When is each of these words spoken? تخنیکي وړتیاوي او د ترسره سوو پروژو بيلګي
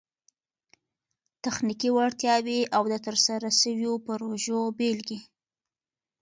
تخنیکي 1.43 1.89
وړتیاوي 1.97 2.59
او 2.75 2.83
د 2.91 2.95
ترسره 3.05 3.49
سوو 3.61 3.91
پروژو 4.05 4.59
بيلګي 4.77 5.19